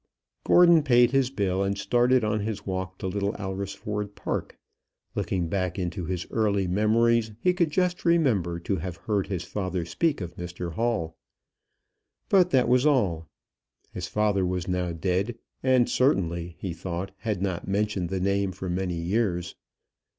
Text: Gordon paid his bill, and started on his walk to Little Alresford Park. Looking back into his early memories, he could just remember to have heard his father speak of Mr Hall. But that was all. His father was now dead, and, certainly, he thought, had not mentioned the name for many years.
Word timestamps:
Gordon 0.43 0.81
paid 0.81 1.11
his 1.11 1.29
bill, 1.29 1.61
and 1.61 1.77
started 1.77 2.23
on 2.23 2.39
his 2.39 2.65
walk 2.65 2.97
to 2.97 3.05
Little 3.07 3.35
Alresford 3.39 4.15
Park. 4.15 4.57
Looking 5.13 5.47
back 5.47 5.77
into 5.77 6.05
his 6.05 6.25
early 6.31 6.65
memories, 6.65 7.33
he 7.39 7.53
could 7.53 7.69
just 7.69 8.03
remember 8.03 8.59
to 8.61 8.77
have 8.77 8.97
heard 8.97 9.27
his 9.27 9.43
father 9.43 9.85
speak 9.85 10.19
of 10.19 10.35
Mr 10.37 10.73
Hall. 10.73 11.15
But 12.29 12.49
that 12.49 12.67
was 12.67 12.83
all. 12.83 13.29
His 13.93 14.07
father 14.07 14.43
was 14.43 14.67
now 14.67 14.91
dead, 14.91 15.37
and, 15.61 15.87
certainly, 15.87 16.55
he 16.57 16.73
thought, 16.73 17.11
had 17.19 17.39
not 17.39 17.67
mentioned 17.67 18.09
the 18.09 18.19
name 18.19 18.51
for 18.53 18.71
many 18.71 18.95
years. 18.95 19.53